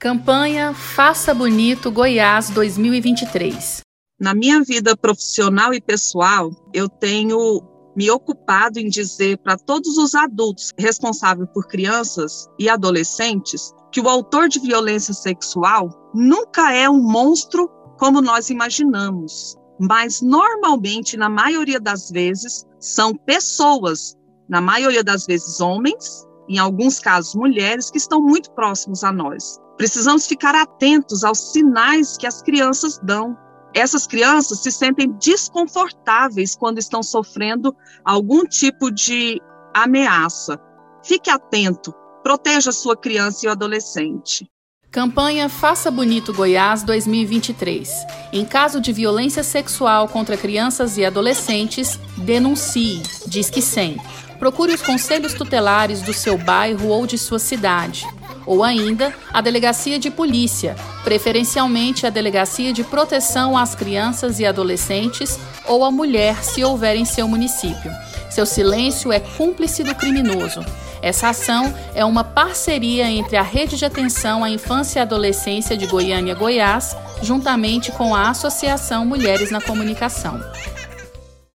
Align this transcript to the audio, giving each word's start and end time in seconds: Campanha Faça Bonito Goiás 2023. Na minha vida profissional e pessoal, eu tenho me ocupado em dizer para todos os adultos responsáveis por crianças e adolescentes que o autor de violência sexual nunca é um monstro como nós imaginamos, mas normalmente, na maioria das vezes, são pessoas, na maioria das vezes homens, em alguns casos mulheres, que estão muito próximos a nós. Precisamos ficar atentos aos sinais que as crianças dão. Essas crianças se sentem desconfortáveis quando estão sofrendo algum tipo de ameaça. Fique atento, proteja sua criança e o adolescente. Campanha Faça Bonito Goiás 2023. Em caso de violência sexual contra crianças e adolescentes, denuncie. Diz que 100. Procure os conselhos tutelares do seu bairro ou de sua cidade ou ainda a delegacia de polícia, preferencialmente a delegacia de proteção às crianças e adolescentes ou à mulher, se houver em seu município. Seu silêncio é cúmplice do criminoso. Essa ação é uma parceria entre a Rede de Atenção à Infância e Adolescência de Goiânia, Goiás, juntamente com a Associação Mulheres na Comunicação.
Campanha 0.00 0.72
Faça 0.74 1.34
Bonito 1.34 1.90
Goiás 1.90 2.50
2023. 2.50 3.80
Na 4.20 4.32
minha 4.32 4.62
vida 4.62 4.96
profissional 4.96 5.74
e 5.74 5.80
pessoal, 5.80 6.52
eu 6.72 6.88
tenho 6.88 7.60
me 7.96 8.08
ocupado 8.08 8.78
em 8.78 8.88
dizer 8.88 9.38
para 9.38 9.58
todos 9.58 9.98
os 9.98 10.14
adultos 10.14 10.72
responsáveis 10.78 11.48
por 11.52 11.66
crianças 11.66 12.46
e 12.60 12.68
adolescentes 12.68 13.72
que 13.90 14.00
o 14.00 14.08
autor 14.08 14.48
de 14.48 14.60
violência 14.60 15.12
sexual 15.12 15.90
nunca 16.14 16.72
é 16.72 16.88
um 16.88 17.02
monstro 17.02 17.68
como 17.98 18.22
nós 18.22 18.50
imaginamos, 18.50 19.56
mas 19.80 20.22
normalmente, 20.22 21.16
na 21.16 21.28
maioria 21.28 21.80
das 21.80 22.08
vezes, 22.08 22.64
são 22.78 23.16
pessoas, 23.16 24.16
na 24.48 24.60
maioria 24.60 25.02
das 25.02 25.26
vezes 25.26 25.60
homens, 25.60 26.24
em 26.48 26.56
alguns 26.56 27.00
casos 27.00 27.34
mulheres, 27.34 27.90
que 27.90 27.98
estão 27.98 28.22
muito 28.22 28.52
próximos 28.52 29.02
a 29.02 29.10
nós. 29.10 29.58
Precisamos 29.78 30.26
ficar 30.26 30.56
atentos 30.56 31.22
aos 31.22 31.52
sinais 31.52 32.16
que 32.16 32.26
as 32.26 32.42
crianças 32.42 32.98
dão. 33.00 33.38
Essas 33.72 34.08
crianças 34.08 34.58
se 34.58 34.72
sentem 34.72 35.12
desconfortáveis 35.22 36.56
quando 36.56 36.78
estão 36.78 37.00
sofrendo 37.00 37.74
algum 38.04 38.44
tipo 38.44 38.90
de 38.90 39.40
ameaça. 39.72 40.58
Fique 41.04 41.30
atento, 41.30 41.94
proteja 42.24 42.72
sua 42.72 42.96
criança 42.96 43.46
e 43.46 43.48
o 43.48 43.52
adolescente. 43.52 44.50
Campanha 44.90 45.48
Faça 45.48 45.92
Bonito 45.92 46.32
Goiás 46.32 46.82
2023. 46.82 47.88
Em 48.32 48.44
caso 48.44 48.80
de 48.80 48.92
violência 48.92 49.44
sexual 49.44 50.08
contra 50.08 50.36
crianças 50.36 50.96
e 50.96 51.04
adolescentes, 51.04 52.00
denuncie. 52.16 53.00
Diz 53.28 53.48
que 53.48 53.62
100. 53.62 53.96
Procure 54.40 54.72
os 54.72 54.82
conselhos 54.82 55.34
tutelares 55.34 56.02
do 56.02 56.12
seu 56.12 56.36
bairro 56.36 56.88
ou 56.88 57.06
de 57.06 57.18
sua 57.18 57.38
cidade 57.38 58.04
ou 58.48 58.64
ainda 58.64 59.14
a 59.30 59.42
delegacia 59.42 59.98
de 59.98 60.10
polícia, 60.10 60.74
preferencialmente 61.04 62.06
a 62.06 62.10
delegacia 62.10 62.72
de 62.72 62.82
proteção 62.82 63.56
às 63.56 63.74
crianças 63.74 64.40
e 64.40 64.46
adolescentes 64.46 65.38
ou 65.66 65.84
à 65.84 65.90
mulher, 65.90 66.42
se 66.42 66.64
houver 66.64 66.96
em 66.96 67.04
seu 67.04 67.28
município. 67.28 67.92
Seu 68.30 68.46
silêncio 68.46 69.12
é 69.12 69.20
cúmplice 69.20 69.84
do 69.84 69.94
criminoso. 69.94 70.64
Essa 71.02 71.28
ação 71.28 71.72
é 71.94 72.04
uma 72.04 72.24
parceria 72.24 73.08
entre 73.10 73.36
a 73.36 73.42
Rede 73.42 73.76
de 73.76 73.84
Atenção 73.84 74.42
à 74.42 74.48
Infância 74.48 74.98
e 74.98 75.02
Adolescência 75.02 75.76
de 75.76 75.86
Goiânia, 75.86 76.34
Goiás, 76.34 76.96
juntamente 77.22 77.92
com 77.92 78.14
a 78.14 78.30
Associação 78.30 79.04
Mulheres 79.04 79.50
na 79.50 79.60
Comunicação. 79.60 80.40